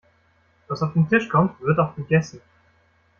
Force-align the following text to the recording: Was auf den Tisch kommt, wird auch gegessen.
Was 0.67 0.81
auf 0.81 0.93
den 0.93 1.07
Tisch 1.07 1.29
kommt, 1.29 1.61
wird 1.61 1.77
auch 1.77 1.95
gegessen. 1.95 2.41